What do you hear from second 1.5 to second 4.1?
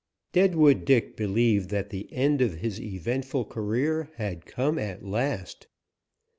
that the end of his eventful career